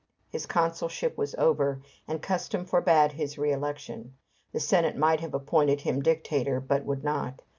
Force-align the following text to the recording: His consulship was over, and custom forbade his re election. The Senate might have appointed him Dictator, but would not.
His 0.29 0.47
consulship 0.47 1.15
was 1.15 1.35
over, 1.35 1.79
and 2.07 2.23
custom 2.23 2.65
forbade 2.65 3.11
his 3.11 3.37
re 3.37 3.51
election. 3.51 4.15
The 4.51 4.59
Senate 4.59 4.97
might 4.97 5.19
have 5.19 5.35
appointed 5.35 5.81
him 5.81 6.01
Dictator, 6.01 6.59
but 6.59 6.85
would 6.85 7.03
not. 7.03 7.43